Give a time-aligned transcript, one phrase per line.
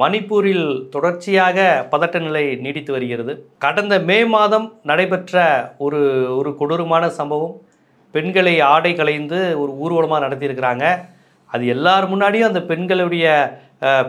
[0.00, 1.58] மணிப்பூரில் தொடர்ச்சியாக
[1.92, 3.32] பதட்ட நிலை நீடித்து வருகிறது.
[3.64, 5.44] கடந்த மே மாதம் நடைபெற்ற
[5.86, 6.00] ஒரு
[6.38, 7.56] ஒரு கொடூரமான சம்பவம்.
[8.14, 10.86] பெண்களை ஆடை களைந்து ஒரு ஊர்வலமாக நடத்தியிருக்கிறாங்க.
[11.54, 13.26] அது எல்லார் முன்னாடியும் அந்த பெண்களுடைய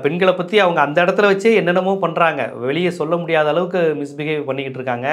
[0.04, 5.10] பெண்களை பற்றி அவங்க அந்த இடத்துல வச்சே என்னென்னமோ பண்ணுறாங்க வெளியே சொல்ல முடியாத அளவுக்கு மிஸ்பிஹேவ் பண்ணிக்கிட்டு இருக்காங்க.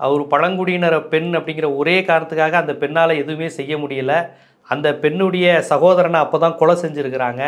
[0.00, 4.14] ஒரு பழங்குடியினர் பெண் அப்படிங்கிற ஒரே காரணத்துக்காக அந்த பெண்ணால் எதுவுமே செய்ய முடியல.
[4.72, 7.42] அந்த பெண்ணுடைய சகோதரனை அப்போ தான் கொலை செஞ்சுருக்கிறாங்க.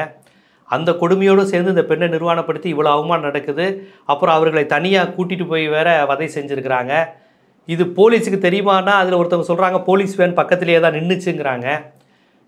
[0.76, 3.66] அந்த கொடுமையோடு சேர்ந்து இந்த பெண்ணை நிர்வாணப்படுத்தி இவ்வளோ அவமானம் நடக்குது.
[4.12, 6.92] அப்புறம் அவர்களை தனியாக கூட்டிகிட்டு போய் வேற வதை செஞ்சுருக்கிறாங்க.
[7.74, 11.68] இது போலீஸுக்கு தெரியுமானா அதில் ஒருத்தவங்க சொல்கிறாங்க போலீஸ் வேன் பக்கத்திலேயே தான் நின்றுச்சுங்கிறாங்க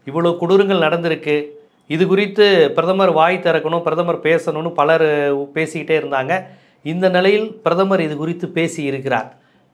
[0.06, 1.36] இவ்வளோ கொடூரங்கள் நடந்திருக்கு.
[1.94, 2.46] இது குறித்து
[2.76, 5.06] பிரதமர் வாய் திறக்கணும் பிரதமர் பேசணும்னு பலர்
[5.56, 6.32] பேசிக்கிட்டே இருந்தாங்க.
[6.92, 9.28] இந்த நிலையில் பிரதமர் இது குறித்து பேசி இருக்கிறார்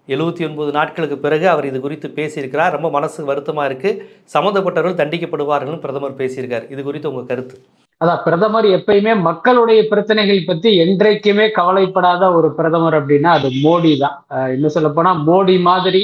[0.08, 2.74] எழுபத்தி ஒன்பது நாட்களுக்கு பிறகு அவர் இது குறித்து பேசியிருக்கிறார்.
[2.76, 4.00] ரொம்ப மனசு வருத்தமாக இருக்குது
[4.34, 6.66] சம்மந்தப்பட்டவர்கள் தண்டிக்கப்படுவார்கள்னு பிரதமர் பேசியிருக்கார்.
[6.74, 7.56] இது குறித்து உங்கள் கருத்து.
[8.00, 14.16] அதான் பிரதமர் எப்பயுமே மக்களுடைய பிரச்சனைகள் பத்தி என்றைக்குமே கவலைப்படாத ஒரு பிரதமர் அப்படின்னா அது மோடி தான்.
[14.32, 16.02] என்ன இன்னும் சொல்ல போனா மோடி மாதிரி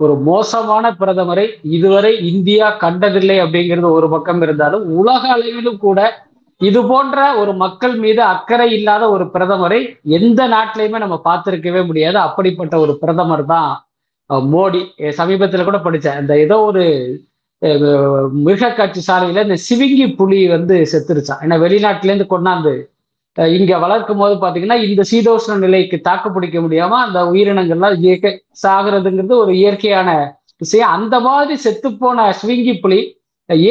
[0.00, 1.44] ஒரு மோசமான பிரதமரை
[1.76, 6.00] இதுவரை இந்தியா கண்டதில்லை அப்படிங்கிறது ஒரு பக்கம் இருந்தாலும் உலக அளவிலும் கூட
[6.60, 9.80] இது போன்ற ஒரு மக்கள் மீது அக்கறை இல்லாத ஒரு பிரதமரை
[10.18, 12.18] எந்த நாட்டிலையுமே நம்ம பார்த்திருக்கவே முடியாது.
[12.26, 13.68] அப்படிப்பட்ட ஒரு பிரதமர் தான்
[14.54, 14.80] மோடி.
[14.88, 16.82] சமீபத்தில் சமீபத்துல கூட படித்தேன் அந்த ஏதோ ஒரு
[17.62, 22.74] மிருகக்காட்சி காட்சி சாலையில இந்த சிவிங்கி புலி வந்து செத்துருச்சான் ஏன்னா வெளிநாட்டுல இருந்து கொண்டாந்து
[23.56, 29.52] இங்க வளர்க்கும் போது பாத்தீங்கன்னா இந்த சீதோஷ்ண நிலைக்கு தாக்கு பிடிக்க முடியாம அந்த உயிரினங்கள்லாம் இயற்கை சாகிறதுங்கிறது ஒரு
[29.60, 30.08] இயற்கையான
[30.62, 30.92] விஷயம்.
[30.96, 33.00] அந்த மாதிரி செத்துப்போன சிவிங்கி புலி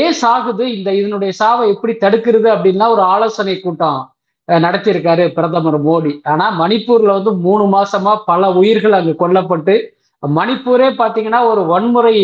[0.03, 0.63] ஏன் சாகுது?
[0.77, 3.99] இந்த இதனுடைய சாவை எப்படி தடுக்கிறது அப்படின்னா ஒரு ஆலோசனை கூட்டம்
[4.47, 6.13] நடத்தியிருக்காரு பிரதமர் மோடி.
[6.31, 9.75] ஆனா மணிப்பூர்ல வந்து மூணு மாசமா பல உயிர்கள் அங்கு கொல்லப்பட்டு
[10.23, 12.15] மணிப்பூரே பாத்தீங்கன்னா ஒரு வன்முறை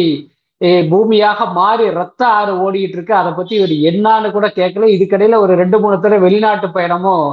[0.91, 3.13] பூமியாக மாறி ரத்த ஆறு ஓடிட்டு இருக்கு.
[3.21, 4.87] அதை பத்தி இவர் என்னான்னு கூட கேட்கல.
[4.95, 7.25] இதுக்கிடையில ஒரு ரெண்டு மூணு தடவை வெளிநாட்டு பயணமும்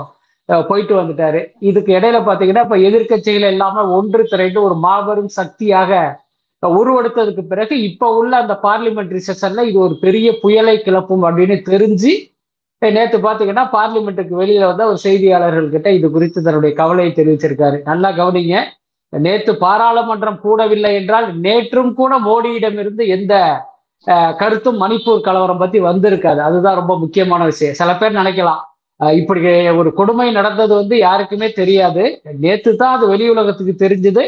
[0.68, 1.40] போயிட்டு வந்துட்டாரு.
[1.68, 6.00] இதுக்கு இடையில பாத்தீங்கன்னா இப்ப எதிர்க்கட்சிகள் எல்லாமே ஒன்று திரண்டு ஒரு மாபெரும் சக்தியாக
[6.62, 12.12] உருவெடுத்ததுக்கு பிறகு இப்ப உள்ள அந்த பார்லிமெண்ட்ரி செஷன்ல இது ஒரு பெரிய புயலை கிளப்பும் அப்படின்னு தெரிஞ்சு
[12.82, 17.78] நேத்து பாத்தீங்கன்னா பார்லிமெண்ட்டுக்கு வெளியில வந்து ஒரு செய்தியாளர்கள் கிட்ட இது குறித்து தன்னுடைய கவலையை தெரிவிச்சிருக்காரு.
[17.88, 18.58] நல்லா கவனிங்க.
[19.12, 23.34] நேற்று பாராளுமன்றம் கூடவில்லை என்றால் நேற்றும் கூட மோடியிடமிருந்து எந்த
[24.40, 26.40] கருத்தும் மணிப்பூர் கலவரம் பத்தி வந்திருக்காது.
[26.48, 27.78] அதுதான் ரொம்ப முக்கியமான விஷயம்.
[27.80, 28.60] சில பேர் நினைக்கலாம்.
[29.20, 29.40] இப்படி
[29.80, 32.04] ஒரு கொடுமை நடந்தது வந்து யாருக்குமே தெரியாது.
[32.44, 34.24] நேத்து தான் அது வெளி உலகத்துக்கு தெரிஞ்சது.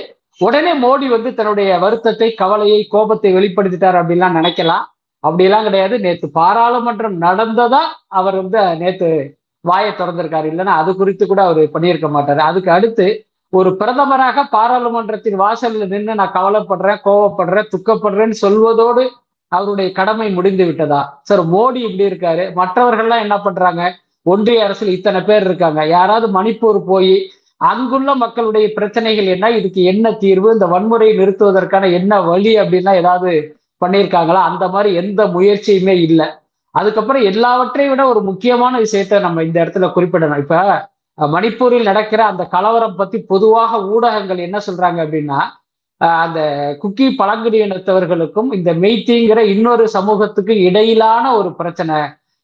[0.46, 4.84] உடனே மோடி வந்து தன்னுடைய வருத்தத்தை கவலையை கோபத்தை வெளிப்படுத்திட்டார் அப்படின்லாம் நினைக்கலாம்.
[5.24, 5.96] அப்படியெல்லாம் கிடையாது.
[6.00, 7.82] நேத்து பாராளுமன்றம் நடந்ததா
[8.20, 9.08] அவர் வந்து நேத்து
[9.64, 10.46] வாயை திறந்திருக்காரு.
[10.52, 12.42] இல்லைன்னா அது குறித்து கூட அவர் பண்ணியிருக்க மாட்டாரு.
[12.50, 13.06] அதுக்கு அடுத்து
[13.54, 19.08] ஒரு பிரதமராக பாராளுமன்றத்தின் வாசலில் நின்று நான் கவலைப்படுறேன் கோவப்படுறேன் துக்கப்படுறேன்னு சொல்வதோடு
[19.48, 21.20] அவருடைய கடமை முடிந்து விட்டதா?
[21.22, 22.44] சார் மோடி இப்படி இருக்காரு.
[22.56, 23.94] மற்றவர்கள்லாம் என்ன பண்றாங்க?
[24.22, 25.86] ஒன்றிய அரசில் இத்தனை பேர் இருக்காங்க.
[25.86, 29.50] யாராவது மணிப்பூர் போய் அங்குள்ள மக்களுடைய பிரச்சனைகள் என்ன?
[29.50, 30.52] இதுக்கு என்ன தீர்வு?
[30.52, 34.42] இந்த வன்முறையை நிறுத்துவதற்கான என்ன வழி அப்படின்னா ஏதாவது பண்ணியிருக்காங்களா?
[34.50, 36.26] அந்த மாதிரி எந்த முயற்சியுமே இல்லை.
[36.70, 40.38] அதுக்கப்புறம் எல்லாவற்றையும் விட ஒரு முக்கியமான விஷயத்த நம்ம இந்த இடத்துல குறிப்பிடணும்.
[40.38, 45.40] இப்ப மணிப்பூரில் நடக்கிற அந்த கலவரம் பத்தி பொதுவாக ஊடகங்கள் என்ன சொல்றாங்க அப்படின்னா
[46.00, 46.40] அந்த
[46.82, 51.98] குக்கி பழங்குடியினத்தவர்களுக்கும் இந்த மெய்த்திங்கிற இன்னொரு சமூகத்துக்கு இடையிலான ஒரு பிரச்சனை.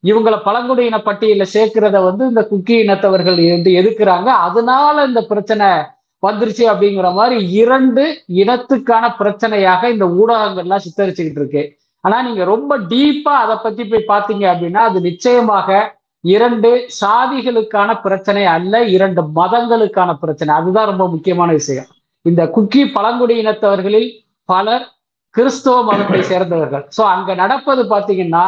[0.04, 4.28] இவங்களை பழங்குடியின பட்டியல சேர்க்கிறத வந்து இந்த குக்கி இனத்தவர்கள் வந்து எதுக்குறாங்க?
[4.46, 5.68] அதனால இந்த பிரச்சனை
[6.22, 8.04] வந்துருச்சு அப்படிங்கிற மாதிரி இரண்டு
[8.42, 11.62] இனத்துக்கான பிரச்சனையாக இந்த ஊடகங்கள்லாம் சித்தரிச்சுக்கிட்டு இருக்கு.
[12.00, 15.96] ஆனா நீங்க ரொம்ப டீப்பா அதை பத்தி போய் பாத்தீங்க அப்படின்னா அது நிச்சயமாக
[16.34, 20.50] இரண்டு சாதிகளுக்கான பிரச்சனை அல்ல இரண்டு மதங்களுக்கான பிரச்சனை.
[20.58, 21.88] அதுதான் ரொம்ப முக்கியமான விஷயம்.
[22.24, 24.08] இந்த குக்கி பழங்குடியினத்தவர்களில்
[24.48, 24.86] பலர்
[25.34, 26.84] கிறிஸ்தவ மதத்தை சேர்ந்தவர்கள்.
[26.96, 28.44] சோ அங்க நடப்பது பாத்தீங்கன்னா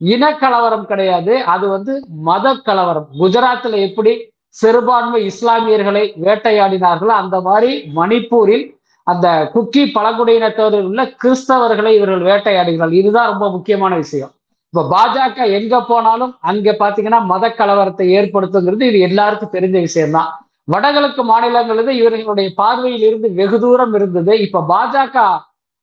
[0.00, 1.32] இனக்கலவரம் கிடையாது.
[1.54, 1.92] அது வந்து
[2.28, 4.12] மத கலவரம் குஜராத்ல எப்படி
[4.56, 8.64] சிறுபான்மை இஸ்லாமியர்களை வேட்டையாடினார்களோ அந்த மாதிரி மணிப்பூரில்
[9.06, 12.98] அந்த குக்கி பழங்குடியினத்தவர்கள் உள்ள கிறிஸ்தவர்களை இவர்கள் வேட்டையாடுகிறார்கள்.
[13.00, 14.32] இதுதான் ரொம்ப முக்கியமான விஷயம்.
[14.74, 20.30] இப்ப பாஜக எங்க போனாலும் அங்க பாத்தீங்கன்னா மத கலவரத்தை ஏற்படுத்துங்கிறது இது எல்லாருக்கும் தெரிஞ்ச விஷயம்தான்.
[20.68, 24.32] வடகிழக்கு மாநிலங்களில் இவர்களுடைய பார்வையில் இருந்து வெகு தூரம் இருந்தது.
[24.46, 25.16] இப்ப பாஜக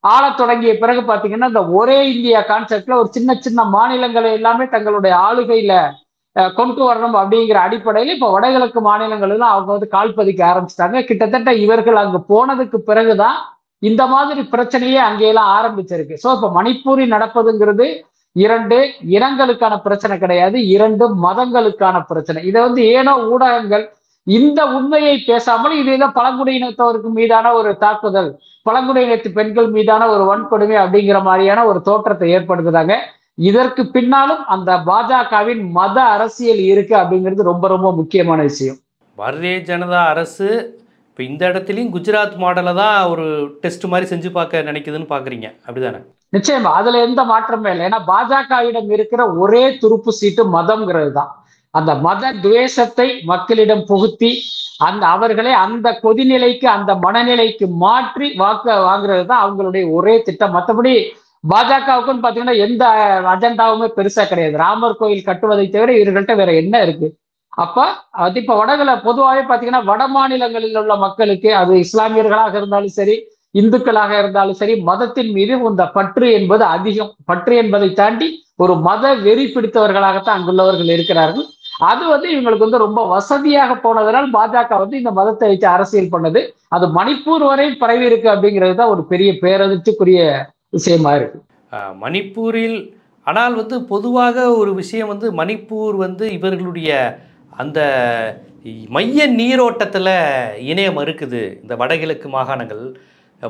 [0.04, 5.72] ஆள தொடங்கிய பிறகு பாத்தீங்கன்னா இந்த ஒரே இந்தியா கான்செப்ட்ல ஒரு சின்ன சின்ன மாநிலங்களை எல்லாமே தங்களுடைய ஆளுகையில
[6.36, 10.98] அஹ், கொண்டு வரணும் அப்படிங்கிற அடிப்படையில் இப்ப வடகிழக்கு மாநிலங்களிலும் அவங்க வந்து கால் பதிக்க ஆரம்பிச்சிட்டாங்க.
[11.08, 13.38] கிட்டத்தட்ட இவர்கள் அங்கு போனதுக்கு பிறகுதான்
[13.82, 16.16] இந்த மாதிரி பிரச்சனையே அங்கெல்லாம் ஆரம்பிச்சிருக்கு.
[16.22, 17.86] சோ இப்ப மணிப்பூரில் நடப்பதுங்கிறது
[18.44, 18.78] இரண்டு
[19.16, 20.56] இனங்களுக்கான பிரச்சனை கிடையாது.
[20.76, 22.40] இரண்டு மதங்களுக்கான பிரச்சனை.
[22.50, 23.84] இதை வந்து ஏனோ ஊடகங்கள்
[24.26, 28.30] இந்த உண்மையை பேசாமல் இது ஏதோ பழங்குடியினத்தவருக்கு மீதான ஒரு தாக்குதல்
[28.68, 32.94] பழங்குடியினத்து பெண்கள் மீதான ஒரு வன்கொடுமை அப்படிங்கிற மாதிரியான ஒரு தோற்றத்தை ஏற்படுத்துறாங்க.
[33.48, 38.78] இதற்கு பின்னாலும் அந்த பாஜகவின் மத அரசியல் இருக்கு அப்படிங்கிறது ரொம்ப ரொம்ப முக்கியமான விஷயம்.
[39.18, 40.48] பாரதிய ஜனதா அரசு
[41.16, 43.22] இப்போ இந்த இடத்துலையும் குஜராத் மாடலை தான் ஒரு
[43.60, 45.46] டெஸ்ட் மாதிரி செஞ்சு பார்க்க நினைக்குதுன்னு பார்க்குறீங்க.
[45.66, 46.00] அப்படிதானே?
[46.36, 46.70] நிச்சயமா.
[46.80, 47.84] அதுல எந்த மாற்றமே இல்லை.
[47.88, 51.30] ஏன்னா பாஜகவிடம் இருக்கிற ஒரே துருப்பு சீட்டு மதம்ங்கிறது தான்.
[51.78, 54.32] அந்த மத துவேஷத்தை மக்களிடம் புகுத்தி
[54.88, 60.54] அந்த அவர்களை அந்த கொதிநிலைக்கு அந்த மனநிலைக்கு மாற்றி வாக்கு வாங்குறது தான் அவங்களுடைய ஒரே திட்டம்.
[60.56, 60.94] மற்றபடி
[61.44, 62.84] பாஜகவுக்குன்னு பாத்தீங்கன்னா எந்த
[63.34, 64.56] அஜெண்டாவுமே பெருசா கிடையாது.
[64.64, 67.08] ராமர் கோயில் கட்டுவதை தவிர இவர்கள்ட்ட வேற என்ன இருக்கு?
[67.58, 67.84] அப்ப
[68.24, 73.16] அது இப்ப வடகுல பொதுவாகவே பாத்தீங்கன்னா வட மாநிலங்களில் உள்ள மக்களுக்கு அது இஸ்லாமியர்களாக இருந்தாலும் சரி
[73.60, 77.12] இந்துக்களாக இருந்தாலும் சரி மதத்தின் மீது இந்த பற்று என்பது அதிகம்.
[77.30, 78.28] பற்று என்பதை தாண்டி
[78.64, 81.46] ஒரு மத வெறி பிடித்தவர்களாகத்தான் அங்குள்ளவர்கள் இருக்கிறார்கள்.
[81.90, 86.40] அது வந்து இவங்களுக்கு வந்து ரொம்ப வசதியாக போனதனால் பாஜக வந்து இந்த மதத்தை வச்சு அரசியல் பண்ணது.
[86.76, 90.20] அது மணிப்பூர் வரை பரவி இருக்கு அப்படிங்கிறது தான் ஒரு பெரிய பேரதிர்ச்சிக்குரிய
[90.76, 91.38] விஷயமா இருக்கு.
[92.04, 92.78] மணிப்பூரில்
[93.26, 96.90] ஆனால் வந்து பொதுவாக ஒரு விஷயம் வந்து மணிப்பூர் வந்து இவர்களுடைய
[97.62, 97.80] அந்த
[98.96, 100.14] மைய நீரோட்டத்தில்
[100.70, 101.42] இணையம் இருக்குது.
[101.62, 102.82] இந்த வடகிழக்கு மாகாணங்கள்.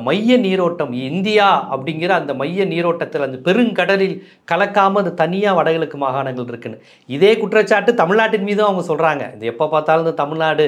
[0.07, 4.15] மைய நீரோட்டம் இந்தியா அப்படிங்கிற அந்த மைய நீரோட்டத்தில் அந்த பெருங்கடலில்
[4.51, 6.81] கலக்காமல் அது தனியாக வடகிழக்கு மாகாணங்கள் இருக்குன்னு.
[7.15, 10.65] இதே குற்றச்சாட்டு தமிழ்நாட்டின் மீதும் அவங்க சொல்கிறாங்க இது எப்போ பார்த்தாலும் இந்த தமிழ்நாடு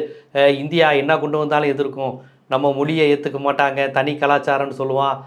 [0.63, 2.15] இந்தியா என்ன கொண்டு வந்தாலும் எதிர்க்கும்.
[2.53, 3.79] நம்ம மொழியை ஏற்றுக்க மாட்டாங்க.
[3.97, 5.17] தனி கலாச்சாரம்னு சொல்லுவான்.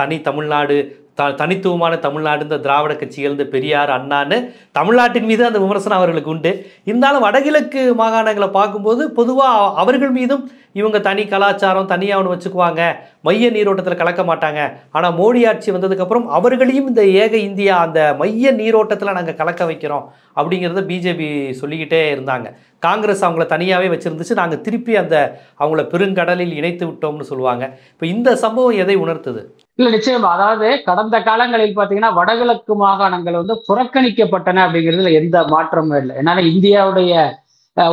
[0.00, 0.76] தனி தமிழ்நாடு
[1.18, 4.36] த தனித்துவமான தமிழ்நாடு இந்த திராவிட கட்சிகள் இந்த பெரியார் அண்ணான்னு
[4.78, 6.52] தமிழ்நாட்டின் மீது அந்த விமர்சனம் அவர்களுக்கு உண்டு.
[6.90, 10.44] இருந்தாலும் வடகிழக்கு மாகாணங்களை பார்க்கும்போது பொதுவாக அவர்கள் மீதும்
[10.80, 12.82] இவங்க தனி கலாச்சாரம் தனியாக ஒன்று வச்சுக்குவாங்க.
[13.26, 14.60] மைய நீரோட்டத்தில் கலக்க மாட்டாங்க.
[14.96, 20.04] ஆனால் மோடி ஆட்சி வந்ததுக்கப்புறம் அவர்களையும் இந்த ஏக இந்தியா அந்த மைய நீரோட்டத்தில் நாங்கள் கலக்க வைக்கிறோம்
[20.38, 21.28] அப்படிங்கிறத பிஜேபி
[21.60, 22.48] சொல்லிக்கிட்டே இருந்தாங்க.
[22.86, 24.40] காங்கிரஸ் அவங்கள தனியாகவே வச்சுருந்துச்சு.
[24.42, 25.16] நாங்கள் திருப்பி அந்த
[25.62, 27.64] அவங்கள பெருங்கடலில் இணைத்து விட்டோம்னு சொல்லுவாங்க.
[27.94, 29.42] இப்போ இந்த சம்பவம் எதை உணர்த்துது?
[29.78, 30.28] இல்ல நிச்சயமா.
[30.36, 36.14] அதாவது கடந்த காலங்களில் பாத்தீங்கன்னா வடகிழக்கு மாகாணங்கள் வந்து புறக்கணிக்கப்பட்டன அப்படிங்கிறதுல எந்த மாற்றமும் இல்லை.
[36.20, 37.12] ஏன்னா இந்தியாவுடைய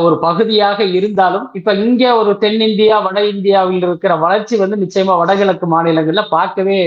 [0.04, 6.22] ஒரு பகுதியாக இருந்தாலும் இப்ப இங்க ஒரு தென்னிந்தியா வட இந்தியாவில் இருக்கிற வளர்ச்சி வந்து நிச்சயமா வடகிழக்கு மாநிலங்கள்ல
[6.30, 6.78] பார்க்கவே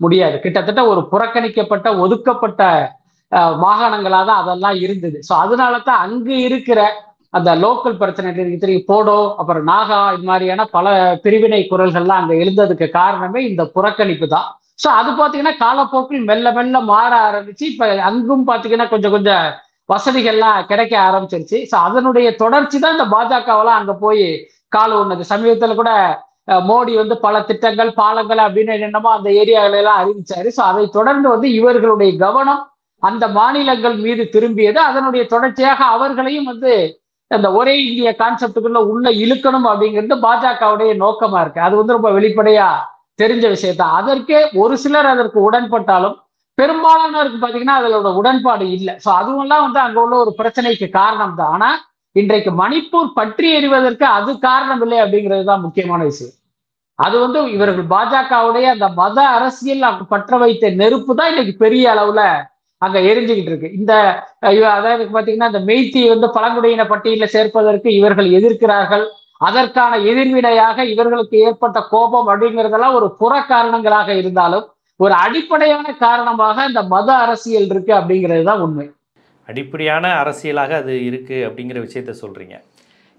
[0.00, 0.36] முடியாது.
[0.44, 2.62] கிட்டத்தட்ட ஒரு புறக்கணிக்கப்பட்ட ஒதுக்கப்பட்ட
[3.32, 5.18] அஹ், மாகாணங்களா தான் அதெல்லாம் இருந்தது.
[5.28, 6.80] ஸோ அதனால தான் அங்கு இருக்கிற
[7.38, 8.88] அந்த லோக்கல் பிரச்சனைகள் தெரியும்.
[8.90, 10.88] போடோ அப்புறம் நாகா இது மாதிரியான பல
[11.24, 14.48] பிரிவினை குரல்கள்லாம் அங்க எழுந்ததுக்கு காரணமே இந்த புறக்கணிப்பு தான்.
[14.82, 19.46] ஸோ அது பார்த்தீங்கன்னா காலப்போக்கில் மெல்ல மெல்ல மாற ஆரம்பிச்சு இப்போ அங்கும் பார்த்தீங்கன்னா கொஞ்சம் கொஞ்சம்
[19.92, 21.58] வசதிகள்லாம் கிடைக்க ஆரம்பிச்சிருச்சு.
[21.70, 24.24] ஸோ அதனுடைய தொடர்ச்சி தான் இந்த பாஜகவெல்லாம் அங்கே போய்
[24.76, 25.90] கால் ஒண்ணது சமீபத்தில் கூட
[26.68, 30.48] மோடி வந்து பல திட்டங்கள் பாலங்கள் அப்படின்னு என்னென்னமோ அந்த ஏரியாவில எல்லாம் அறிவிச்சாரு.
[30.56, 32.62] ஸோ அதை தொடர்ந்து வந்து இவர்களுடைய கவனம்
[33.02, 34.78] அந்த மாநிலங்கள் மீது திரும்பியது.
[34.90, 36.72] அதனுடைய தொடர்ச்சியாக அவர்களையும் வந்து
[37.30, 41.60] அந்த ஒரே இந்திய கான்செப்டுக்குள்ள உள்ள இழுக்கணும் அப்படிங்கிறது பாஜகவுடைய நோக்கமா இருக்கு.
[41.66, 42.68] அது வந்து ரொம்ப வெளிப்படையா
[43.22, 46.16] தெரிஞ்ச விஷயத்தான் அதற்கே ஒரு சிலர் அதற்கு உடன்பட்டாலும்
[46.58, 48.94] பெரும்பாலானோருக்கு பாத்தீங்கன்னா அதோட உடன்பாடு இல்லை.
[49.04, 51.70] ஸோ அதுவெல்லாம் வந்து அங்க உள்ள ஒரு பிரச்சனைக்கு காரணம் தான் ஆனா
[52.16, 56.34] இன்றைக்கு மணிப்பூர் பற்றி எறிவதற்கு அது காரணம் இல்லை அப்படிங்கிறது தான் முக்கியமான விஷயம்.
[56.98, 62.22] அது வந்து இவர்கள் பாஜகவுடைய அந்த மத அரசியல் பற்ற வைத்த நெருப்பு தான் இன்னைக்கு பெரிய அளவுல
[62.82, 63.68] அங்க எரிஞ்சுக்கிட்டு இருக்கு.
[63.78, 63.92] இந்த
[64.50, 69.04] அதாவது பாத்தீங்கன்னா இந்த மெய்த்தி வந்து பழங்குடியின பட்டியலில் சேர்ப்பதற்கு இவர்கள் எதிர்க்கிறார்கள்.
[69.48, 74.66] அதற்கான எதிர்வினையாக இவர்களுக்கு ஏற்பட்ட கோபம் அப்படிங்கிறதெல்லாம் ஒரு புற காரணங்களாக இருந்தாலும்
[75.04, 78.86] ஒரு அடிப்படையான காரணமாக இந்த மத அரசியல் இருக்கு அப்படிங்கிறது தான் உண்மை.
[79.48, 82.56] அடிப்படையான அரசியலாக அது இருக்கு அப்படிங்கிற விஷயத்த சொல்றீங்க.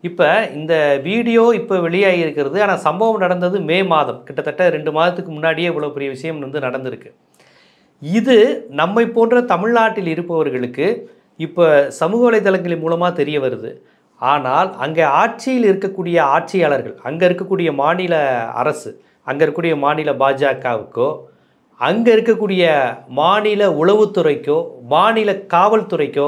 [0.04, 0.28] இப்போ
[0.60, 0.74] இந்த
[1.10, 4.20] வீடியோ இப்போ வெளியாகி இருக்கிறது ஆனால் சம்பவம் நடந்தது மே மாதம்.
[4.28, 7.12] கிட்டத்தட்ட ரெண்டு மாதத்துக்கு முன்னாடியே இவ்வளோ பெரிய விஷயம் வந்து நடந்திருக்கு.
[8.02, 8.38] இது
[8.80, 10.88] நம்மை போன்ற தமிழ்நாட்டில் இருப்பவர்களுக்கு
[11.46, 11.66] இப்போ
[12.00, 13.72] சமூக வலைதளங்களின் மூலமாக தெரிய வருது.
[14.22, 18.16] ஆனால் அங்கே ஆட்சியில் இருக்கக்கூடிய ஆட்சியாளர்கள் அங்கே இருக்கக்கூடிய மாநில
[18.62, 18.92] அரசு
[19.30, 21.08] அங்கே இருக்கக்கூடிய மாநில பாஜகவுக்கோ
[21.82, 22.66] அங்கே இருக்கக்கூடிய
[23.20, 24.58] மாநில உளவுத்துறைக்கோ
[24.94, 26.28] மாநில காவல்துறைக்கோ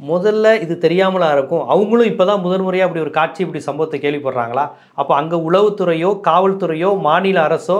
[0.00, 1.64] முதல்ல இது தெரியாமலாக இருக்கும்.
[1.72, 4.64] அவங்களும் இப்போ தான் முதன்முறையாக அப்படி ஒரு காட்சி இப்படி சம்பவத்தை கேள்விப்படுறாங்களா?
[5.00, 7.78] அப்போ அங்கே உளவுத்துறையோ காவல்துறையோ மாநில அரசோ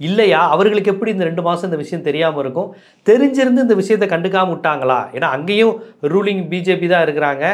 [0.00, 0.40] இல்லையா?
[0.54, 2.68] அவர்களுக்கு எப்படி இந்த ரெண்டு மாதம் இந்த விஷயம் தெரியாமல் இருக்கும்?
[3.06, 5.00] தெரிஞ்சிருந்து இந்த விஷயத்தை கண்டுக்காம விட்டாங்களா?
[5.16, 5.74] ஏன்னா அங்கேயும்
[6.12, 7.44] ரூலிங் பிஜேபி தான் இருக்கிறாங்க.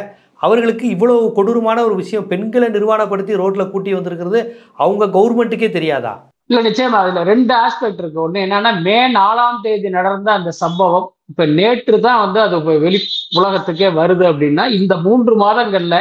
[0.47, 4.40] அவர்களுக்கு இவ்வளோ கொடூரமான ஒரு விஷயம் பெண்களை நிர்வாணப்படுத்தி ரோட்டில் கூட்டி வந்திருக்கிறது
[4.85, 6.12] அவங்க கவர்மெண்ட்டுக்கே தெரியாதா?
[6.50, 7.00] இல்லை நிச்சயமா.
[7.02, 8.23] அதில் ரெண்டு ஆஸ்பெக்ட் இருக்கு.
[8.23, 12.56] ஒன்று என்னன்னா மே நாலாம் தேதி நடந்த அந்த சம்பவம் இப்போ நேற்று தான் வந்து அது
[12.87, 13.00] வெளி
[13.40, 15.99] உலகத்துக்கே வருது அப்படின்னா இந்த மூன்று மாதங்கள்ல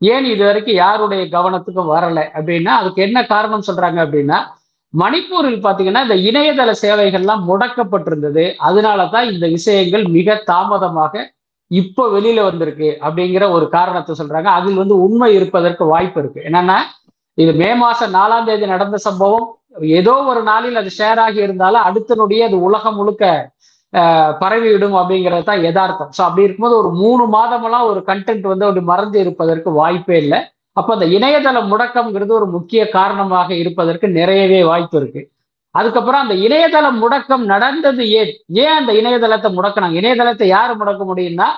[0.00, 4.38] ஏன் இது வரைக்கும் யாருடைய கவனத்துக்கும் வரலை அப்படின்னா அதுக்கு என்ன காரணம் சொல்றாங்க அப்படின்னா
[5.02, 8.44] மணிப்பூரில் பார்த்தீங்கன்னா இந்த இணையதள சேவைகள்லாம் முடக்கப்பட்டிருந்தது.
[8.68, 11.24] அதனால தான் இந்த விஷயங்கள் மிக தாமதமாக
[11.70, 14.48] இப்போ வெளியில வந்திருக்கு அப்படிங்கிற ஒரு காரணத்தை சொல்றாங்க.
[14.58, 16.40] அதில் வந்து உண்மை இருப்பதற்கு வாய்ப்பு இருக்கு.
[16.48, 16.78] என்னன்னா
[17.42, 19.48] இது மே மாசம் நாலாம் தேதி நடந்த சம்பவம்.
[19.98, 23.24] ஏதோ ஒரு நாளில் அது ஷேர் ஆகி இருந்தாலும் அடுத்தனுடைய அது உலகம் முழுக்க
[24.42, 26.12] பரவிவிடும் அப்படிங்கிறது தான் யதார்த்தம்.
[26.16, 30.40] ஸோ அப்படி இருக்கும்போது ஒரு மூணு மாதமெல்லாம் ஒரு கண்டென்ட் வந்து அப்படி மறைஞ்சு இருப்பதற்கு வாய்ப்பே இல்லை.
[30.76, 35.22] அப்ப அந்த இணையதள முடக்கம்ங்கிறது ஒரு முக்கிய காரணமாக இருப்பதற்கு நிறையவே வாய்ப்பு இருக்கு.
[35.74, 38.30] அதுக்கப்புறம் அந்த இணையதள முடக்கம் நடந்தது ஏன்?
[38.64, 39.96] ஏன் அந்த இணையதளத்தை முடக்கணும்?
[40.00, 41.48] இணையதளத்தை யாரு முடக்க முடியும்னா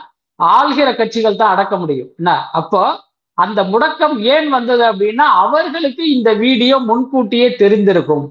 [0.40, 2.10] ஆள்கிற கட்சிகள் தான் அடக்க முடியும்.
[2.18, 2.32] என்ன?
[2.60, 2.82] அப்போ
[3.38, 8.25] அந்த முடக்கம் ஏன் வந்தது அப்படின்னா அவர்களுக்கு இந்த வீடியோ முன்கூட்டியே தெரிந்திருக்கும்.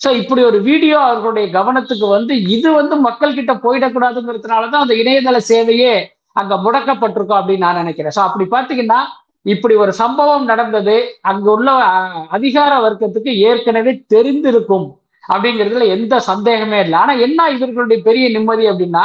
[0.00, 5.92] சோ இப்படி ஒரு வீடியோ அவர்களுடைய கவனத்துக்கு வந்து இது வந்து மக்கள் கிட்ட போயிடக்கூடாதுங்கிறதுனாலதான் அந்த இணையதள சேவையே
[6.40, 8.14] அங்க முடக்கப்பட்டிருக்கும் அப்படின்னு நான் நினைக்கிறேன்.
[8.16, 9.00] சோ அப்படி பார்த்தீங்கன்னா
[9.46, 10.96] இப்படி ஒரு சம்பவம் நடந்தது.
[11.22, 14.86] அங்க உள்ள அஹ், அதிகார வர்க்கத்துக்கு ஏற்கனவே தெரிந்திருக்கும்
[15.24, 16.96] அப்படிங்கிறதுல எந்த சந்தேகமே இல்லை.
[17.00, 19.04] ஆனா என்ன இவர்களுடைய பெரிய நிம்மதி அப்படின்னா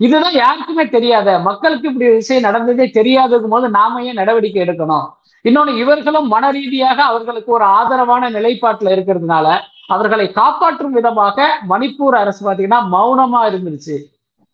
[0.00, 5.04] இதுதான் யாருக்குமே தெரியாத மக்களுக்கு இப்படி விஷயம் நடந்ததே தெரியாததுக்கும் போது நாம ஏன் நடவடிக்கை எடுக்கணும்?
[5.44, 9.46] இன்னொன்னு இவர்களும் மன ரீதியாக அவர்களுக்கு ஒரு ஆதரவான நிலைப்பாட்டுல இருக்கிறதுனால
[9.88, 11.38] அவர்களை காப்பாற்றும் விதமாக
[11.70, 13.96] மணிப்பூர் அரசு பாத்தீங்கன்னா மௌனமா இருந்துருச்சு.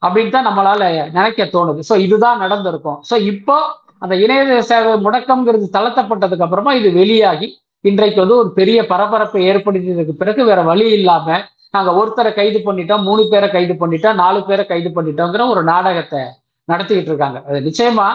[0.03, 0.83] அப்படின்னு தான் நம்மளால
[1.17, 1.81] நினைக்க தோணுது.
[1.89, 2.99] சோ இதுதான் நடந்திருக்கும்.
[3.11, 3.57] சோ இப்போ
[4.03, 7.49] அந்த இணைய சேவை முடக்கம்ங்கிறது தளர்த்தப்பட்டதுக்கு அப்புறமா இது வெளியாகி
[7.85, 11.37] இன்றைக்கு வந்து ஒரு பெரிய பரபரப்பை ஏற்படுத்தியதுக்கு பிறகு வேற வழி இல்லாம
[11.75, 16.23] நாங்க ஒருத்தரை கைது பண்ணிட்டோம் மூணு பேரை கைது பண்ணிட்டோம் நாலு பேரை கைது பண்ணிட்டோங்கிற ஒரு நாடகத்தை
[16.69, 17.39] நடத்திக்கிட்டு இருக்காங்க.
[17.49, 18.09] அது நிச்சயமா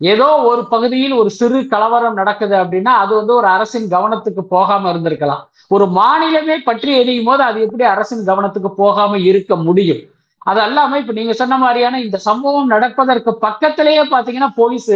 [0.00, 5.42] ஏதோ ஒரு பகுதியில் ஒரு சிறு கலவரம் நடக்குது அப்படின்னா அது வந்து ஒரு அரசின் கவனத்துக்கு போகாம இருந்திருக்கலாம்.
[5.74, 10.02] ஒரு மாநிலமே பற்றி எரியும் போது அது எப்படி அரசின் கவனத்துக்கு போகாம இருக்க முடியும்?
[10.50, 14.92] அது அல்லாம இப்ப நீங்க சொன்ன மாதிரியான இந்த சம்பவம் நடப்பதற்கு பக்கத்திலேயே பாத்தீங்கன்னா போலீஸ்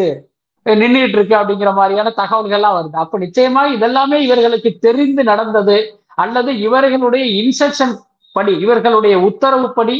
[0.66, 2.96] நின்றுட்டு இருக்கு அப்படிங்கிற மாதிரியான தகவல்கள்லாம் வருது.
[3.04, 5.76] அப்ப நிச்சயமா இதெல்லாமே இவர்களுக்கு தெரிந்து நடந்தது
[6.24, 7.94] அல்லது இவர்களுடைய இன்ஸ்ட்ரக்ஷன்
[8.36, 9.96] படி இவர்களுடைய உத்தரவுப்படி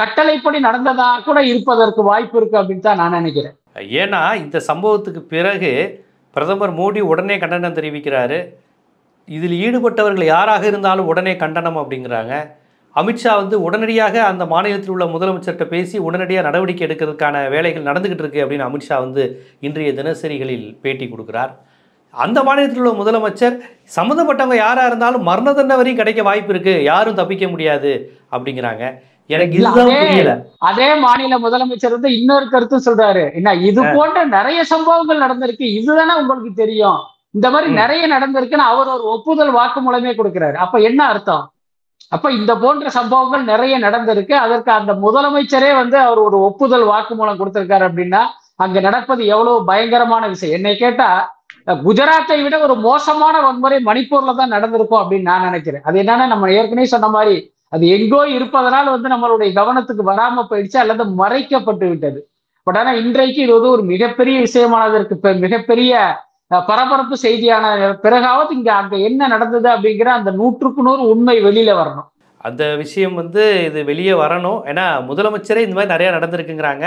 [0.00, 3.56] கட்டளைப்படி நடந்ததா கூட இருப்பதற்கு வாய்ப்பு இருக்கு அப்படின்னு தான் நான் நினைக்கிறேன்.
[4.02, 5.72] ஏன்னா இந்த சம்பவத்துக்கு பிறகு
[6.36, 8.38] பிரதமர் மோடி உடனே கண்டனம் தெரிவிக்கிறாரு.
[9.28, 12.34] இதில் ஈடுபட்டவர்கள் யாராக இருந்தாலும் உடனே கண்டனம் அப்படிங்கிறாங்க.
[12.96, 18.66] அமித்ஷா வந்து உடனடியாக அந்த மாநிலத்தில் உள்ள முதலமைச்சர்கிட்ட பேசி உடனடியாக நடவடிக்கை எடுக்கிறதுக்கான வேலைகள் நடந்துகிட்டு இருக்கு அப்படின்னு
[18.66, 21.56] அமித்ஷா வந்து இன்றைய தினசரிகளில் பேட்டி கொடுக்கிறார்.
[22.10, 23.58] அந்த மாநிலத்தில் உள்ள முதலமைச்சர்
[23.96, 26.82] சம்மந்தப்பட்டவங்க யாராக இருந்தாலும் மரண தண்டனை வரையும் கிடைக்க வாய்ப்பு இருக்கு.
[26.82, 28.94] யாரும் தப்பிக்க முடியாது அப்படிங்கிறாங்க.
[29.26, 30.46] எனக்கு இதுதான் அதே- புரியல.
[30.58, 33.34] அதே மாநில முதலமைச்சர் வந்து இன்னொரு கருத்து சொல்றாரு.
[33.34, 35.62] என்ன இது போன்ற நிறைய சம்பவங்கள் நடந்திருக்கு.
[35.62, 36.96] இதுதானே உங்களுக்கு தெரியும்.
[37.30, 37.70] இந்த மாதிரி.
[37.72, 40.54] நிறைய நடந்திருக்குன்னு அவர் ஒரு ஒப்புதல் வாக்குமூலமே கொடுக்கிறாரு.
[40.54, 41.51] அப்ப என்ன அர்த்தம்?
[42.12, 44.32] அப்ப இந்த போன்ற சம்பவங்கள் நிறைய நடந்திருக்கு.
[44.32, 48.20] அதற்கு அந்த முதலமைச்சரே வந்து அவர் ஒரு ஒப்புதல் வாக்குமூலம் கொடுத்திருக்காரு அப்படின்னா
[48.56, 50.54] அங்க நடப்பது எவ்வளவு பயங்கரமான விஷயம்.
[50.54, 51.08] என்னை கேட்டா
[51.66, 55.80] குஜராத்தை விட ஒரு மோசமான வன்முறை மணிப்பூர்ல தான் நடந்திருக்கும் அப்படின்னு நான் நினைக்கிறேன்.
[55.84, 57.36] அது என்னன்னா நம்ம ஏற்கனவே சொன்ன மாதிரி
[57.68, 62.20] அது எங்கோ இருப்பதனால் வந்து நம்மளுடைய கவனத்துக்கு வராம போயிடுச்சு அல்லது மறைக்கப்பட்டு விட்டது.
[62.66, 65.92] பட் ஆனா இன்றைக்கு இது வந்து ஒரு மிகப்பெரிய விஷயமானதற்கு பெ- மிகப்பெரிய
[66.68, 67.66] பரபரப்பு செய்தியான
[68.04, 72.08] பிறகாவது இங்க அங்க என்ன நடந்தது அப்படிங்கிற அந்த நூற்றுக்கு நூறு உண்மை வெளியில வரணும்.
[72.40, 74.60] அந்த விஷயம் வந்து இது வெளியே வரணும்.
[74.70, 76.86] ஏன்னா முதலமைச்சரே இந்த மாதிரி நிறையா நடந்திருக்குங்கிறாங்க.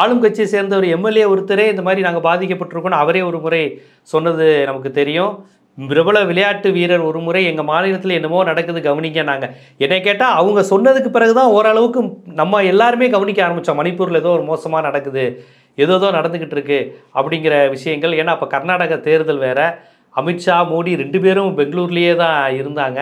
[0.00, 3.64] ஆளும் கட்சியை சேர்ந்த ஒரு எம்எல்ஏ ஒருத்தரே இந்த மாதிரி நாங்கள் பாதிக்கப்பட்டிருக்கோம்னு அவரே ஒரு முறை
[4.12, 5.32] சொன்னது நமக்கு தெரியும்.
[5.78, 9.52] பிரபல விளையாட்டு வீரர் ஒரு முறை எங்கள் மாநிலத்தில் என்னமோ நடக்குது கவனிக்க நாங்கள்
[9.84, 12.00] என்னை கேட்டால் அவங்க சொன்னதுக்கு பிறகு தான் ஓரளவுக்கு
[12.40, 15.24] நம்ம எல்லாருமே கவனிக்க ஆரம்பித்தோம் மணிப்பூரில் ஏதோ ஒரு மோசமாக நடக்குது.
[15.78, 16.80] ஏதோ ஏதோ நடந்துக்கிட்டு இருக்கு
[17.18, 18.14] அப்படிங்கிற விஷயங்கள்.
[18.20, 19.66] ஏன்னா அப்போ கர்நாடக தேர்தல் வேறு.
[20.14, 23.00] அமித்ஷா மோடி ரெண்டு பேரும் பெங்களூர்லேயே தான் இருந்தாங்க.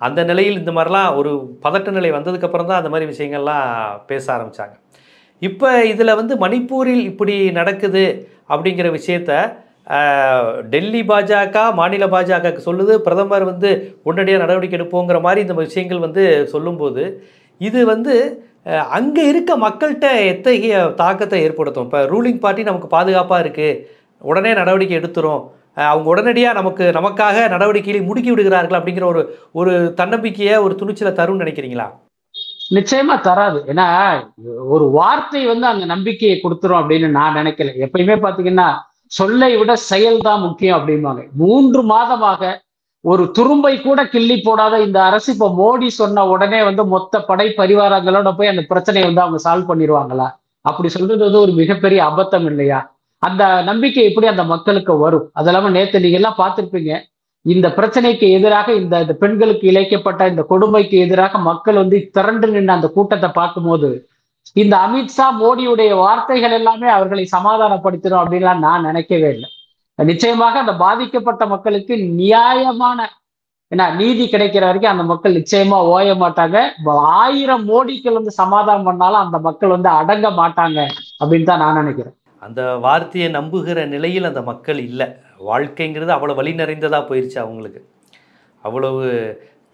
[0.00, 1.30] அந்த நிலையில் இந்த மாதிரிலாம் ஒரு
[1.64, 3.66] பதட்ட நிலை வந்ததுக்கப்புறம் தான் அந்த மாதிரி விஷயங்கள்லாம்
[4.10, 4.76] பேச ஆரம்பித்தாங்க
[5.42, 8.04] இப்போ இதில் வந்து மணிப்பூரில் இப்படி நடக்குது
[8.52, 9.32] அப்படிங்கிற விஷயத்த
[10.72, 12.94] டெல்லி பாஜக மாநில பாஜக சொல்லுது.
[13.06, 13.70] பிரதமர் வந்து
[14.08, 17.04] உடனடியாக நடவடிக்கை எடுப்போங்கிற மாதிரி இந்த விஷயங்கள் வந்து சொல்லும்போது
[17.60, 18.14] இது வந்து
[18.96, 21.86] அங்கே இருக்க மக்கள்கிட்ட எத்தகைய தாக்கத்தை ஏற்படுத்தும்?
[21.88, 23.80] இப்போ ரூலிங் பார்ட்டி நமக்கு பாதுகாப்பாக இருக்குது
[24.30, 25.42] உடனே நடவடிக்கை எடுத்துரும்.
[25.90, 29.22] அவங்க உடனடியாக நமக்கு நமக்காக நடவடிக்கைகளை முடுக்கி விடுகிறார்கள் அப்படிங்கிற ஒரு
[29.60, 31.86] ஒரு தன்னம்பிக்கையை ஒரு துணிச்சலை தரும்னு நினைக்கிறீங்களா?
[32.76, 33.58] நிச்சயமா தராது.
[33.72, 33.86] ஏன்னா
[34.74, 37.72] ஒரு வார்த்தை வந்து அந்த நம்பிக்கையை கொடுத்துரும் அப்படின்னு நான் நினைக்கல.
[37.86, 38.68] எப்பயுமே பாத்தீங்கன்னா
[39.18, 41.22] சொல்லை விட செயல் தான் முக்கியம் அப்படிம்பாங்க.
[41.42, 42.42] மூன்று மாதமாக
[43.04, 45.28] ஒரு துரும்பை கூட கிள்ளி போடாத இந்த அரசு.
[45.34, 50.26] இப்ப மோடி சொன்ன உடனே வந்து மொத்த படை பரிவாரங்களோட போய் அந்த பிரச்சனையை வந்து அவங்க சால்வ் பண்ணிடுவாங்களா?
[50.64, 52.80] அப்படி சொல்றது வந்து ஒரு மிகப்பெரிய அபத்தம் இல்லையா?
[53.22, 55.30] அந்த நம்பிக்கை எப்படி அந்த மக்களுக்கு வரும்?
[55.32, 56.92] அது இல்லாம நேத்து நீங்க எல்லாம் பார்த்திருப்பீங்க.
[57.46, 62.88] இந்த பிரச்சனைக்கு எதிராக இந்த இந்த பெண்களுக்கு இழைக்கப்பட்ட இந்த கொடுமைக்கு எதிராக மக்கள் வந்து திரண்டு நின்று அந்த
[62.96, 63.90] கூட்டத்தை பார்க்கும்போது
[64.56, 69.48] இந்த அமித்ஷா மோடியுடைய வார்த்தைகள் எல்லாமே அவர்களை சமாதானப்படுத்தணும் அப்படின்லாம் நான் நினைக்கவே இல்லை.
[70.10, 73.08] நிச்சயமாக அந்த பாதிக்கப்பட்ட மக்களுக்கு நியாயமான
[73.72, 76.56] ஏன்னா நீதி கிடைக்கிற வரைக்கும் அந்த மக்கள் நிச்சயமா ஓய மாட்டாங்க.
[77.18, 80.78] ஆயிரம் மோடிக்கள் வந்து சமாதானம் பண்ணாலும் அந்த மக்கள் வந்து அடங்க மாட்டாங்க
[81.20, 82.16] அப்படின்னு தான் நான் நினைக்கிறேன்.
[82.46, 85.06] அந்த வார்த்தையை நம்புகிற நிலையில் அந்த மக்கள் இல்லை.
[85.50, 87.82] வாழ்க்கைங்கிறது அவ்வளோ வழி நிறைந்ததாக போயிடுச்சு அவங்களுக்கு.
[88.64, 89.04] அவ்வளவு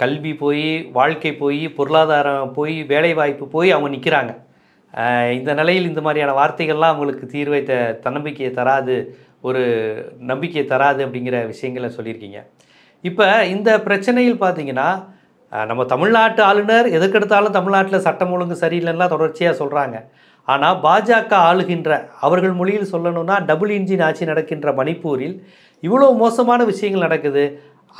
[0.02, 0.66] கல்வி போய்
[0.98, 4.32] வாழ்க்கை போய் பொருளாதாரம் போய் வேலைவாய்ப்பு போய் அவங்க நிற்கிறாங்க
[5.38, 8.96] இந்த நிலையில் இந்த மாதிரியான வார்த்தைகள்லாம் அவங்களுக்கு தீர்வை த தன்னம்பிக்கையை தராது.
[9.48, 9.62] ஒரு
[10.30, 12.38] நம்பிக்கை தராது அப்படிங்கிற விஷயங்களை சொல்லியிருக்கீங்க.
[13.08, 14.88] இப்போ இந்த பிரச்சனையில் பார்த்தீங்கன்னா
[15.70, 19.96] நம்ம தமிழ்நாட்டு ஆளுநர் எதுக்கெடுத்தாலும் தமிழ்நாட்டில் சட்டம் ஒழுங்கு சரியில்லைன்னா தொடர்ச்சியாக சொல்கிறாங்க
[20.52, 21.90] ஆனால் பாஜக ஆளுகின்ற
[22.26, 25.36] அவர்கள் மொழியில் சொல்லணும்னா டபுள் இன்ஜின் ஆட்சி நடக்கின்ற மணிப்பூரில்
[25.82, 27.44] இவ்வளோ மோசமான விஷயங்கள் நடக்குது.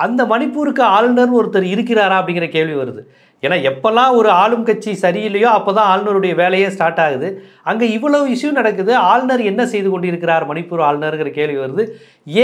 [0.05, 3.03] அந்த மணிப்பூருக்கு ஆளுநர் ஒருத்தர் இருக்கிறாரா அப்படிங்கிற கேள்வி வருது.
[3.45, 7.29] ஏன்னா எப்போல்லாம் ஒரு ஆளும் கட்சி சரியில்லையோ அப்போ தான் ஆளுநருடைய வேலையே ஸ்டார்ட் ஆகுது.
[7.71, 8.93] அங்கே இவ்வளவு இஷ்யூ நடக்குது.
[9.11, 10.47] ஆளுநர் என்ன செய்து கொண்டிருக்கிறார்?
[10.51, 11.85] மணிப்பூர் ஆளுநருங்கிற கேள்வி வருது.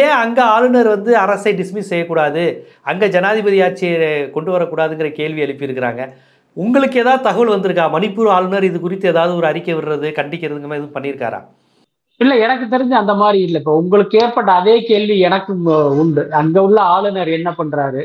[0.00, 2.44] ஏன் அங்கே ஆளுநர் வந்து அரசை டிஸ்மிஸ் செய்யக்கூடாது?
[2.92, 6.04] அங்கே ஜனாதிபதி ஆட்சியை கொண்டு வரக்கூடாதுங்கிற கேள்வி எழுப்பியிருக்கிறாங்க.
[6.56, 7.84] உங்களுக்கு ஏதாவது தகவல் வந்திருக்கா?
[7.96, 11.42] மணிப்பூர் ஆளுநர் இது குறித்து ஏதாவது ஒரு அறிக்கை விடுறது கண்டிக்கிறதுங்க மாதிரி எதுவும் பண்ணியிருக்காரா?
[12.20, 13.60] இல்லை எனக்கு தெரிஞ்சு அந்த மாதிரி இல்லை.
[13.62, 15.64] இப்போ உங்களுக்கு ஏற்பட்ட அதே கேள்வி எனக்கும்
[16.02, 16.22] உண்டு.
[16.40, 18.02] அங்கே உள்ள ஆளுநர் என்ன பண்ணுறாரு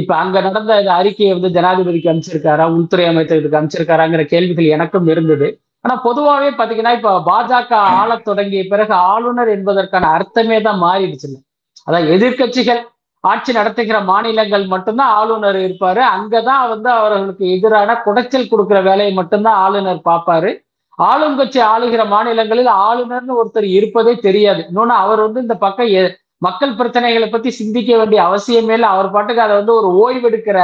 [0.00, 5.48] இப்ப அங்க நடந்த இந்த அறிக்கையை வந்து ஜனாதிபதிக்கு அமைச்சிருக்காரா உள்துறை அமைச்சருக்கு அமைச்சிருக்காராங்கிற கேள்விகள் எனக்கும் இருந்தது.
[5.84, 11.30] ஆனா பொதுவாகவே பாத்தீங்கன்னா இப்ப பாஜக ஆள தொடங்கிய பிறகு ஆளுநர் என்பதற்கான அர்த்தமே தான் மாறிடுச்சு.
[11.86, 12.80] அதான் எதிர்கட்சிகள்
[13.24, 16.02] ஆட்சி நடத்துகிற மாநிலங்கள் மட்டும்தான் ஆளுநர் இருப்பாரு.
[16.14, 20.50] அங்கதான் வந்து அவர்களுக்கு எதிரான குடைச்சல் கொடுக்கிற வேலையை மட்டும்தான் ஆளுநர் பார்ப்பாரு.
[20.98, 24.60] ஆளும் கட்சி ஆளுகிற மாநிலங்களில் ஆளுநர்னு ஒருத்தர் இருப்பதே தெரியாது.
[24.70, 25.92] இன்னொன்னு அவர் வந்து இந்த பக்கம்
[26.46, 28.88] மக்கள் பிரச்சனைகளை பத்தி சிந்திக்க வேண்டிய அவசியமே இல்லை.
[28.94, 30.58] அவர் பாட்டுக்கு அதை வந்து ஒரு ஓய்வெடுக்கிற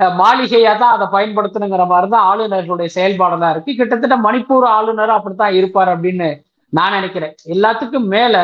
[0.00, 3.72] அஹ், மாளிகையா தான் அதை பயன்படுத்தணுங்கிற மாதிரி தான் ஆளுநர்களுடைய செயல்பாடெல்லாம் இருக்கு.
[3.74, 6.28] கிட்டத்தட்ட மணிப்பூர் ஆளுநர் அப்படித்தான் இருப்பார் அப்படின்னு
[6.72, 7.34] நான் நினைக்கிறேன்.
[7.54, 8.36] எல்லாத்துக்கும் மேல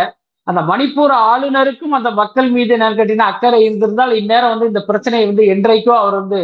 [0.46, 5.44] அந்த மணிப்பூர் ஆளுநருக்கும் அந்த மக்கள் மீது என்னன்னு கேட்டீங்கன்னா அக்கறை இருந்திருந்தால் இந்நேரம் வந்து இந்த பிரச்சனையை வந்து
[5.54, 6.40] என்றைக்கோ அவர் வந்து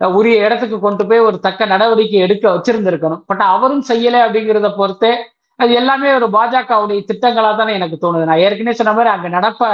[0.00, 3.22] உரிய இடத்துக்கு கொண்டு போய் ஒரு தக்க நடவடிக்கை எடுக்க வச்சிருந்திருக்கணும்.
[3.28, 5.12] பட் அவரும் செய்யலை அப்படிங்கிறத பொறுத்தே
[5.58, 8.24] அது எல்லாமே ஒரு பாஜகவுடைய திட்டங்களா தானே எனக்கு தோணுது.
[8.30, 9.68] நான் ஏற்கனவே சொன்ன மாதிரி அங்க நடப்ப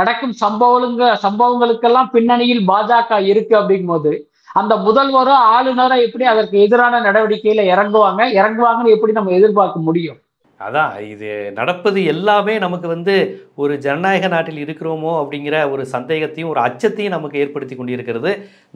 [0.00, 4.12] நடக்கும் சம்பவங்க சம்பவங்களுக்கெல்லாம் பின்னணியில் பாஜக இருக்கு அப்படிங்கும்போது
[4.60, 8.22] அந்த முதல்வரும் ஆளுநரும் எப்படி அதற்கு எதிரான நடவடிக்கையில இறங்குவாங்க?
[8.40, 10.18] இறங்குவாங்கன்னு எப்படி நம்ம எதிர்பார்க்க முடியும்?
[10.60, 11.28] அதான் இது
[11.58, 13.14] நடப்பது எல்லாமே நமக்கு வந்து
[13.62, 18.32] ஒரு ஜனநாயக நாட்டில் இருக்கிறோமோ அப்படிங்கிற ஒரு சந்தேகத்தையும் ஒரு அச்சத்தையும் நமக்கு ஏற்படுத்தி கொண்டிருக்கிறது.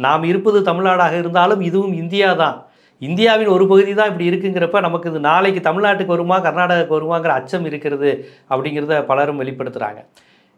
[0.07, 2.59] நாம் இருப்பது தமிழ்நாடாக இருந்தாலும் இதுவும் இந்தியா தான்
[3.07, 8.11] இந்தியாவின் ஒரு பகுதி தான் இப்படி இருக்குங்கிறப்ப நமக்கு இது நாளைக்கு தமிழ்நாட்டுக்கு வருமா கர்நாடகாவுக்கு வருமாங்கிற அச்சம் இருக்கிறது
[8.53, 10.03] அப்படிங்கிறத பலரும் வெளிப்படுத்துகிறாங்க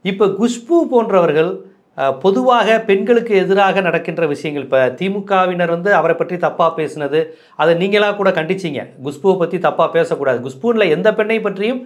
[0.04, 1.52] இப்போ குஷ்பு போன்றவர்கள்
[2.22, 7.20] பொதுவாக பெண்களுக்கு எதிராக நடக்கின்ற விஷயங்கள் இப்போ திமுகவினர் வந்து அவரை பற்றி தப்பாக பேசினது
[7.62, 8.83] அதை நீங்களாக கூட கண்டிச்சிங்க.
[9.04, 10.38] குஷ்புவை பற்றி தப்பாக பேசக்கூடாது.
[10.46, 11.80] குஷ்புவில் எந்த பெண்ணை பற்றியும்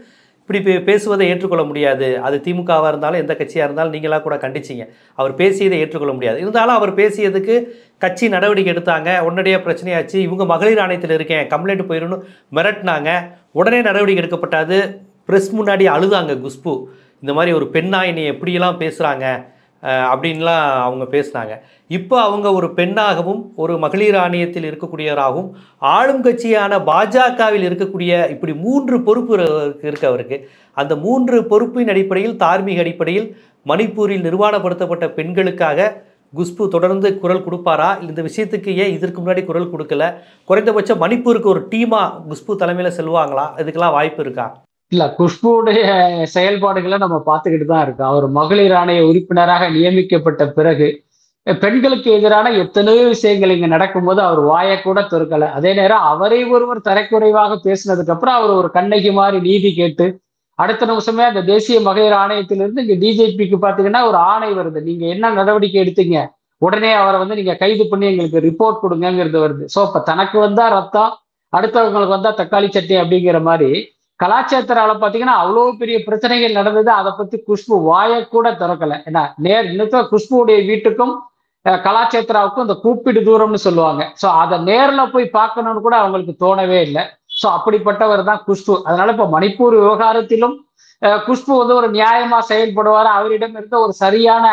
[0.48, 2.20] இப்படி பே- பேசுவதை ஏற்றுக்கொள்ள முடியாது.
[2.20, 4.88] அது திமுகவாக இருந்தாலும் எந்த கட்சியாக இருந்தாலும் நீங்களாக கூட கண்டிச்சிங்க.
[5.14, 6.40] அவர் பேசியதை ஏற்றுக்கொள்ள முடியாது.
[6.40, 7.64] இருந்தாலும் அவர் பேசியதுக்கு
[7.98, 9.20] கட்சி நடவடிக்கை எடுத்தாங்க.
[9.20, 10.14] உடனடியாக பிரச்சனையாச்சு.
[10.14, 11.48] இவங்க மகளிர் ஆணையத்தில் இருக்கேன்.
[11.48, 12.20] கம்ப்ளைண்ட் போயிடணும்
[12.52, 13.32] மிரட்டினாங்க.
[13.52, 14.98] உடனே நடவடிக்கை எடுக்கப்பட்டாது.
[15.26, 16.84] ப்ரெஸ் முன்னாடி அழுதாங்க குஷ்பு.
[17.20, 19.46] இந்த மாதிரி ஒரு பெண்ணாயினி எப்படியெல்லாம் பேசுகிறாங்க
[19.82, 21.58] அப்படின்லாம் அவங்க பேசினாங்க.
[21.88, 29.38] இப்போ அவங்க ஒரு பெண்ணாகவும் ஒரு மகளிர் ஆணையத்தில் இருக்கக்கூடியவராகவும் ஆளும் கட்சியான பாஜகவில் இருக்கக்கூடிய இப்படி மூன்று பொறுப்பு
[29.38, 30.48] இருக்கு- அவருக்கு.
[30.72, 33.36] அந்த மூன்று பொறுப்பின் அடிப்படையில் தார்மீக அடிப்படையில்
[33.66, 36.02] மணிப்பூரில் நிர்வாணப்படுத்தப்பட்ட பெண்களுக்காக
[36.36, 38.08] குஷ்பு தொடர்ந்து குரல் கொடுப்பாரா?
[38.08, 40.14] இந்த விஷயத்துக்கு ஏன் இதற்கு முன்னாடி குரல் கொடுக்கல?
[40.44, 43.46] குறைந்தபட்சம் மணிப்பூருக்கு ஒரு டீமாக குஷ்பு தலைமையில் செல்வாங்களா?
[43.56, 44.62] இதுக்கெல்லாம் வாய்ப்பு இருக்கா?
[44.92, 45.80] இல்ல குஷ்புடைய
[46.34, 48.10] செயல்பாடுகளை நம்ம பார்த்துக்கிட்டு தான் இருக்கோம்.
[48.12, 50.88] அவர் மகளிர் ஆணைய உறுப்பினராக நியமிக்கப்பட்ட பிறகு
[51.46, 55.44] பெண்களுக்கு எதிரான எத்தனையோ விஷயங்கள் இங்க நடக்கும்போது அவர் வாயை கூட துறக்கல.
[55.58, 60.06] அதே நேரம் அவரை ஒருவர் தரைக்குறைவாக பேசினதுக்கு அப்புறம் அவர் ஒரு கண்ணகி மாதிரி நீதி கேட்டு
[60.58, 64.80] அடுத்த நிமிஷமே அந்த தேசிய மகளிர் ஆணையத்திலிருந்து இங்க டிஜிபிக்கு பாத்தீங்கன்னா ஒரு ஆணை வருது.
[64.88, 66.18] நீங்க என்ன நடவடிக்கை எடுத்தீங்க?
[66.62, 69.64] உடனே அவரை வந்து நீங்க கைது பண்ணி எங்களுக்கு ரிப்போர்ட் கொடுங்கங்கிறது வருது.
[69.74, 71.12] சோ இப்ப தனக்கு வந்தா ரத்தம்
[71.52, 73.70] அடுத்தவங்களுக்கு வந்தா தக்காளி சட்னி அப்படிங்கிற மாதிரி
[74.22, 76.90] கலாச்சாரத்தால பார்த்தீங்கன்னா அவ்வளோ பெரிய பிரச்சனைகள் நடந்தது.
[77.00, 78.94] அதை பத்தி குஷ்பு வாயை கூட திறக்கல.
[79.08, 81.14] ஏன்னா நேர் இன்னும் குஷ்புடைய வீட்டுக்கும்
[81.64, 84.02] கலாச்சேத்திராவுக்கும் கலாச்சேத்ராவுக்கும் இந்த கூப்பிடு தூரம்னு சொல்லுவாங்க.
[84.20, 87.02] ஸோ அதை நேரில் போய் பார்க்கணும்னு கூட அவங்களுக்கு தோணவே இல்லை.
[87.40, 88.74] ஸோ அப்படிப்பட்டவர் தான் குஷ்பு.
[88.88, 90.56] அதனால இப்போ மணிப்பூர் விவகாரத்திலும்
[91.26, 93.10] குஷ்பு வந்து ஒரு நியாயமா செயல்படுவார்?
[93.18, 94.46] அவரிடம் இருந்த ஒரு சரியான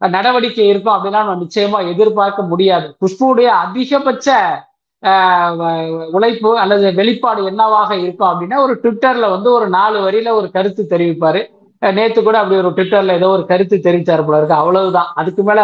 [0.00, 2.88] நடவடிக்கை இருக்கும் அப்படின்னா நம்ம நிச்சயமா எதிர்பார்க்க முடியாது.
[3.02, 4.28] குஷ்புடைய அதிகபட்ச
[6.16, 11.40] உழைப்பு அல்லது வெளிப்பாடு என்னவாக இருக்கும் அப்படின்னா ஒரு ட்விட்டர்ல வந்து ஒரு நாலு வரியில ஒரு கருத்து தெரிவிப்பாரு.
[11.82, 14.60] நேத்து கூட அப்படி ஒரு ட்விட்டர்ல ஏதோ ஒரு கருத்து தெரிவிச்சாரு போல இருக்கு.
[14.62, 15.10] அவ்வளவுதான்.
[15.20, 15.60] அதுக்கு மேல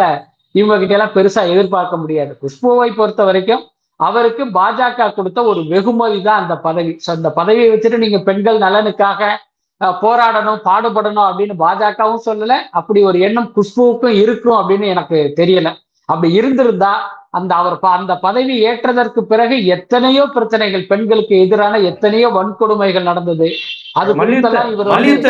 [0.54, 2.32] இவங்க கிட்ட எல்லாம் பெருசா எதிர்பார்க்க முடியாது.
[2.42, 3.62] குஷ்புவை பொறுத்த வரைக்கும்
[4.00, 6.92] அவருக்கு பாஜக கொடுத்த ஒரு வெகுமதி தான் அந்த பதவி.
[7.04, 9.20] ஸோ அந்த பதவியை வச்சுட்டு நீங்க பெண்கள் நலனுக்காக
[10.04, 12.54] போராடணும் பாடுபடணும் அப்படின்னு பாஜகவும் சொல்லல.
[12.78, 15.68] அப்படி ஒரு எண்ணம் குஷ்புவுக்கும் இருக்கும் அப்படின்னு எனக்கு தெரியல.
[16.08, 16.92] அப்படி இருந்திருந்தா
[17.34, 23.48] அந்த அவர் அந்த பதவி ஏற்றதற்கு பிறகு எத்தனையோ பிரச்சனைகள் பெண்களுக்கு எதிரான எத்தனையோ வன்கொடுமைகள் நடந்தது.
[23.92, 24.12] அது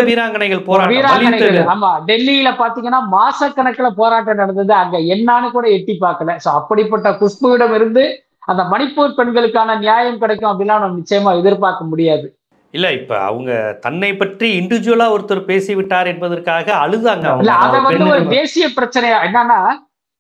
[0.08, 0.62] வீராங்கனைகள்
[0.92, 1.50] வீராங்கனைகள்.
[1.52, 4.72] வீர- ஆமா டெல்லியில பாத்தீங்கன்னா மாசக்கணக்குல போராட்டம் நடந்தது.
[4.74, 6.36] அங்க என்னான்னு கூட எட்டி பார்க்கல.
[6.44, 8.04] சோ அப்படிப்பட்ட குஷ்புவிடம் இருந்து
[8.48, 12.26] அந்த மணிப்பூர் பெண்களுக்கான நியாயம் கிடைக்கும் அப்படிலாம் நம்ம நிச்சயமா எதிர்பார்க்க முடியாது.
[12.74, 17.26] இல்ல இப்ப அவங்க தன்னை பற்றி இண்டிவிஜுவலா ஒருத்தர் பேசிவிட்டார் என்பதற்காக அழுதாங்க.
[17.38, 19.60] இல்ல அத வந்து ஒரு தேசிய பிரச்சனையா என்னன்னா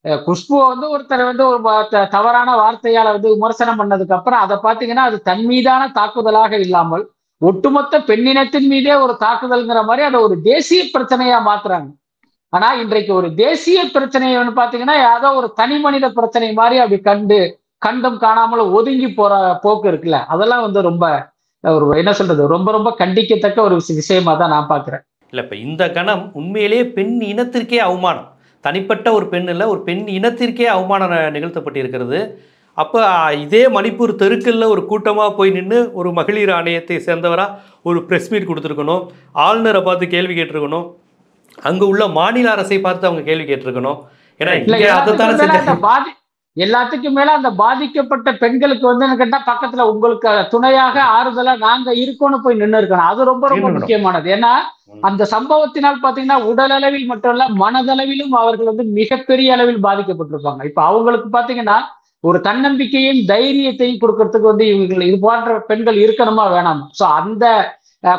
[0.04, 1.58] குஷ்புவை வந்து ஒருத்தர் வந்து ஒரு
[1.92, 7.04] த- தவறான வார்த்தையால வந்து விமர்சனம் பண்ணதுக்கு அப்புறம் அதை பார்த்தீங்கன்னா அது தன் மீதான தாக்குதலாக இல்லாமல்
[7.42, 11.88] ஒட்டுமொத்த பெண்ணினத்தின் மீதே ஒரு தாக்குதல்ங்கிற மாதிரி அதை ஒரு தேசிய பிரச்சனையா மாத்துறாங்க.
[12.52, 17.38] ஆனா இன்றைக்கு ஒரு தேசிய பிரச்சனையை வந்து பாத்தீங்கன்னா ஏதோ ஒரு தனி மனித பிரச்சனை மாதிரி அப்படி கண்டு
[17.82, 21.04] கண்டும் காணாமல் ஒதுங்கி போற போக்கு இருக்குல்ல அதெல்லாம் வந்து ரொம்ப
[21.64, 26.24] ஒரு என்ன சொல்றது ரொம்ப ரொம்ப கண்டிக்கத்தக்க ஒரு விஷயமா தான் நான் பாக்குறேன் இல்ல இப்ப இந்த கணம்
[26.34, 28.28] உண்மையிலேயே பெண் இனத்திற்கே அவமானம்.
[28.66, 32.20] தனிப்பட்ட ஒரு பெண் இல்ல ஒரு பெண் இனத்திற்கே அவமானம் நிகழ்த்தப்பட்டிருக்கிறது.
[32.82, 33.00] அப்போ
[33.44, 37.46] இதே மணிப்பூர் தெருக்கல்ல ஒரு கூட்டமாக போய் நின்று ஒரு மகளிர் ஆணையத்தை சேர்ந்தவரா
[37.88, 39.02] ஒரு ப்ரெஸ் மீட் கொடுத்துருக்கணும்.
[39.46, 40.86] ஆளுநரை பார்த்து கேள்வி கேட்டிருக்கணும்.
[41.68, 44.00] அங்கே உள்ள மாநில அரசை பார்த்து அவங்க கேள்வி கேட்டிருக்கணும்.
[44.40, 45.74] ஏன்னா இங்கே அதைத்தானே செஞ்சாங்க
[46.56, 52.80] எல்லாத்துக்கும் மேல அந்த பாதிக்கப்பட்ட பெண்களுக்கு வந்து கேட்டா பக்கத்துல உங்களுக்கு துணையாக ஆறுதலா நாங்க இருக்கோம்னு போய் நின்று
[52.80, 53.10] இருக்கணும்.
[53.12, 53.68] அது ரொம்ப ரொம்ப.
[53.76, 54.28] முக்கியமானது.
[54.36, 54.52] ஏன்னா
[55.08, 60.62] அந்த சம்பவத்தினால் பாத்தீங்கன்னா உடல் அளவில் மட்டும் இல்ல மனதளவிலும் அவர்கள் வந்து மிகப்பெரிய அளவில் பாதிக்கப்பட்டிருப்பாங்க.
[60.70, 61.78] இப்ப அவங்களுக்கு பாத்தீங்கன்னா
[62.24, 66.84] ஒரு தன்னம்பிக்கையும் தைரியத்தையும் கொடுக்கறதுக்கு வந்து இவங்க இது போன்ற பெண்கள் இருக்கணுமா வேணாமா?
[66.98, 67.44] சோ அந்த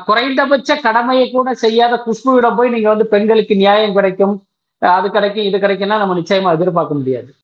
[0.10, 4.36] குறைந்தபட்ச கடமையை கூட செய்யாத குஷ்புவிடம் போய் நீங்க வந்து பெண்களுக்கு நியாயம் கிடைக்கும்
[4.82, 7.30] அது கிடைக்கும் இது கிடைக்கும்னா நம்ம நிச்சயமா எதிர்பார்க்க முடியாது.